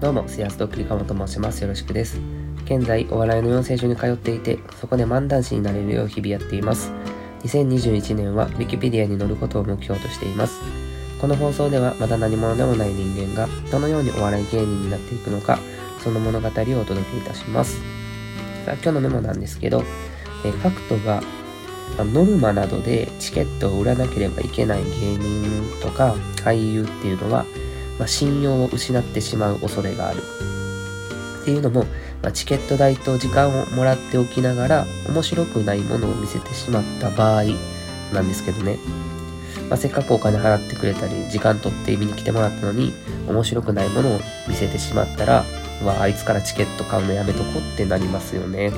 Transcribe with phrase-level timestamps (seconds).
[0.00, 1.60] どうも、スヤスドッキリカモと申します。
[1.62, 2.20] よろしくです。
[2.66, 6.92] 現在、お笑いの養成所に通っていて、そこで漫談師になれるよう日々やっています。
[7.42, 10.60] 2021年は Wikipedia に載ることを目標としています。
[11.20, 15.58] この放送ではまだ何者でもない人間がどのようにお笑い芸人になっていくのか、
[15.98, 16.54] その物語をお
[16.84, 17.78] 届けいたします。
[18.66, 19.82] さあ、今日のメモなんですけど、
[20.44, 21.24] えファクトが
[22.04, 27.44] ノルマなどでチケットを売らなければいけない芸人とか俳優っていうのは、
[27.98, 30.22] まあ、信用を失ってしまう恐れがある。
[31.42, 31.84] っていうのも、
[32.22, 37.44] まあ、チケット代と時間をもらっておきながら面白くないものを見せてしまった場合
[38.12, 38.78] なんですけどね。
[39.68, 42.92] まあ、せっかくお金払ってくれたり時間取って見に来てもらったのに
[43.28, 45.44] 面白くないものを見せてしまったら、
[45.84, 48.68] わあいつからチケット買うのやめとこってなりますよね。
[48.68, 48.72] っ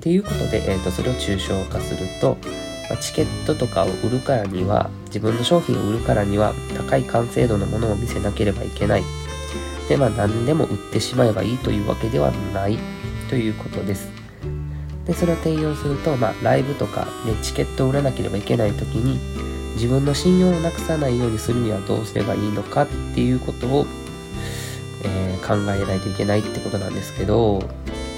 [0.00, 2.36] ていうことで、えーと、それを抽象化すると、
[2.90, 9.02] ま、チケットとかを売るからには自分の商品を売るからには高い完成度のものを見せなければいけない。
[9.88, 12.78] でまあ何でも売ってしまえばいいというわけではない。
[13.28, 14.08] ということです。
[15.04, 19.20] でそれを転用すると、まあ、ライブとか、ね、チケットを売らなければいけない時に
[19.74, 23.86] 自分の信用をなくさないようにするにはどうすればいいのかっていうことを、
[25.04, 27.62] えー、考えないといけないってことなんですけど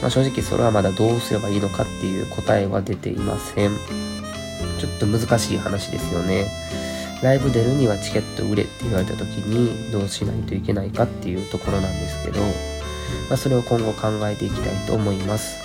[0.00, 4.15] まあ、正直それはまだどうすればいいのかっていう答えは出ていません。
[4.78, 6.46] ちょっと難しい話ですよね。
[7.22, 15.56] ライブ出るにはチケット売れって言われた時にどうしないといけないかっていうところなんですけど、まあ、それを今後考えていきたいと思います。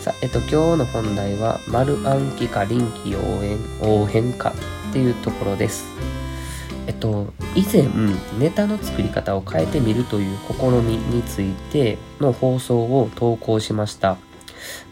[0.00, 4.52] さあ、えっと、今日の本題は、丸暗記か臨機応変応変か
[4.90, 5.84] っていうところです。
[6.86, 7.86] えっと、以前、
[8.38, 14.16] ネタの作り方を変えてみるという試みについての放送を投稿しました。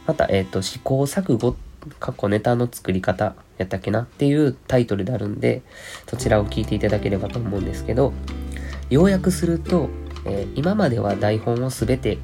[0.06, 1.56] また、えっと、試行錯誤、
[2.00, 5.62] 過去ネタの作り方やったっけなっていうタイトルであるんで、
[6.06, 8.12] そちらを聞いていただければと思うんですけど、
[8.90, 9.88] 要約すると、
[10.24, 12.18] えー、今までは台本をすべて、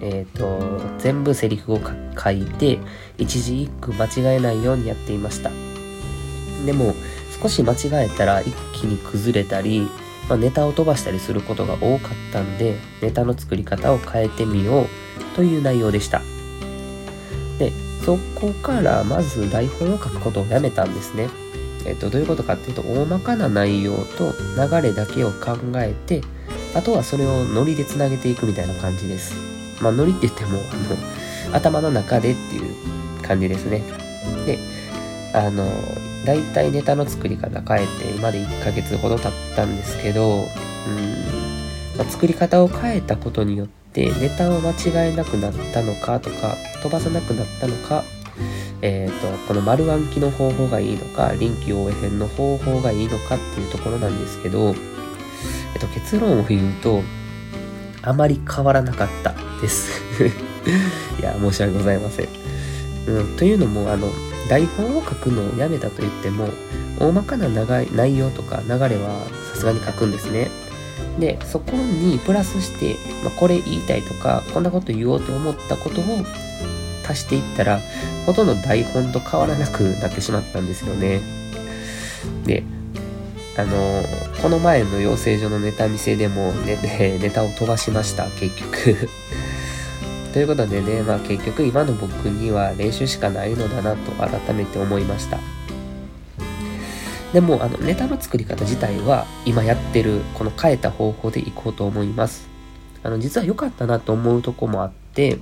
[0.00, 1.80] えっ、ー、と、全部セリフを
[2.18, 2.78] 書いて、
[3.18, 5.50] 一字一句間違えないようにやっていました。
[6.64, 6.94] でも、
[7.42, 9.88] 少し間違えたら一気に崩れたり、
[10.28, 14.86] まあ、ネタを飛ばしたりすることが多かったんで、ネタの作り方を変えてみよう
[15.36, 16.22] という内容でした。
[18.04, 21.28] そこからまず台本を書くことをやめたんですね。
[21.86, 26.22] えっと、どういうことかっていうと、大まかな内容と流れだけを考えて、
[26.74, 29.34] あとはそれをノリでつなげていくみたいな感じです。
[29.82, 33.82] まあ、ノリって言っても、あの、頭の中でっていう感じですね。
[34.46, 34.58] で、
[35.34, 35.66] あの、
[36.26, 40.44] 大体ネタの作り方変えて、今で1ヶ月ほど経ったんですけど、うん、
[41.96, 48.04] まあ、作り方を変えたことによって、ネタを間違えなくなったのかとか、飛ばさなくなったのか、
[48.82, 54.74] え、ー、と、この丸暗記の方法がいいのか、臨機応変の方法がいいのかっていうところなんですけど、
[55.74, 57.02] えっ、と、結論を言うと、
[58.02, 60.00] あまり変わらなかったです。
[61.20, 62.28] いや、申し訳ございません。
[63.08, 64.10] うん、というのも、あの、
[64.50, 66.48] 台本を書くのをやめたと言っても
[66.98, 69.24] 大まかな長い内容とか流れは
[69.54, 70.50] さすがに書くんですね
[71.18, 76.04] でそこにプラスして、まあ、これ言いたいとかこんなこと言おうと思ったことを
[77.08, 77.80] 足していったら
[78.26, 81.20] ほとんど台本と変わらなくなってしまったんですよね
[82.46, 82.62] で
[83.56, 84.02] あの
[84.40, 86.76] この前の養成所のネタ見せでもネ
[87.18, 89.08] ネタを飛ばしました結局
[90.32, 95.38] ということでね、まあ結局今の僕には練習しかないのだなと改めて思いました。
[97.32, 102.48] でも、あの、ネタの作り方自体は今やってるこの変えた方法でいこうと思います。
[103.02, 105.38] あの、実は良かったなと思うとこもあって、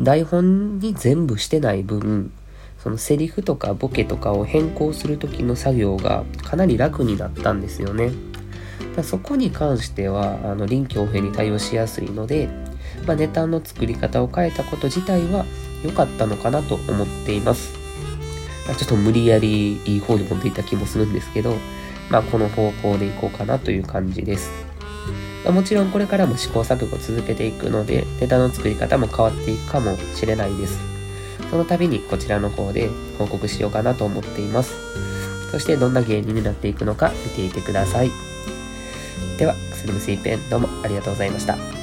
[0.00, 2.32] 台本に全部してない分、
[2.78, 8.12] そのセリフとかボケとかを変更する時の作業がかなり楽になったんですよね。
[8.96, 12.48] だそこに関しては、あの、臨機応変に対応しやすいので、
[13.06, 15.44] まあ、ネタの作り方を変えたこと自体は
[15.84, 17.79] 良かったのかなと思っています。
[18.66, 21.56] ちょっと無理やりいい方に持っていた気もするんですけど、
[22.10, 24.50] まあ、この方向でいこうかなという感じです。
[25.48, 30.78] もちろんこれからも試行錯誤を続けていくので、ネタの作り方も変わっていくかもしれないです。
[31.50, 34.74] その度にこちらの方で報告しようかなと思っています。
[35.50, 38.10] そしてどんな芸人になっていくのか見ていてください。
[39.38, 41.79] では、スリムスイペンどうもありがとうございました。